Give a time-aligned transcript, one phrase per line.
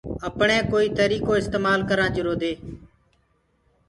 [0.27, 2.53] اپڻي ڪوئيٚ تريٚڪو اِستمآل ڪرآنٚ جرو دي